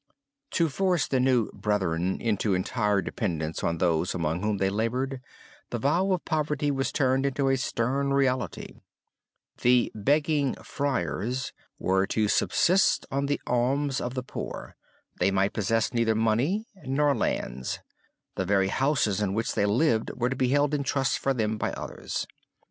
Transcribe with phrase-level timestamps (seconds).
[0.57, 5.21] To force the new 'brethren' into entire dependence on those among whom they labored
[5.69, 8.81] the vow of Poverty was turned into a stern reality;
[9.61, 14.75] the 'Begging Friars' were to subsist on the alms of the poor,
[15.19, 17.77] they might possess neither money nor lands,
[18.33, 21.59] the very houses in which they lived were to be held in trust for them
[21.59, 22.25] by others.